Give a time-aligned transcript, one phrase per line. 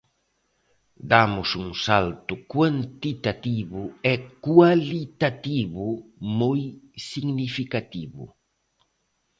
[1.11, 3.81] Damos un salto cuantitativo
[4.13, 4.15] e
[4.47, 5.85] cualitativo
[6.39, 6.61] moi
[7.09, 8.23] significativo.